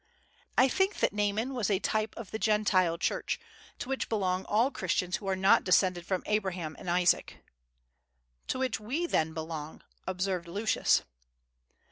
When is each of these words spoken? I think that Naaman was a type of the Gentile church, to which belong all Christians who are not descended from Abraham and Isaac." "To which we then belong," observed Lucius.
I 0.57 0.67
think 0.67 0.97
that 0.99 1.13
Naaman 1.13 1.53
was 1.53 1.69
a 1.69 1.77
type 1.77 2.15
of 2.17 2.31
the 2.31 2.39
Gentile 2.39 2.97
church, 2.97 3.39
to 3.77 3.87
which 3.87 4.09
belong 4.09 4.45
all 4.45 4.71
Christians 4.71 5.17
who 5.17 5.27
are 5.27 5.35
not 5.35 5.63
descended 5.63 6.07
from 6.07 6.23
Abraham 6.25 6.75
and 6.79 6.89
Isaac." 6.89 7.45
"To 8.47 8.57
which 8.57 8.79
we 8.79 9.05
then 9.05 9.35
belong," 9.35 9.83
observed 10.07 10.47
Lucius. 10.47 11.03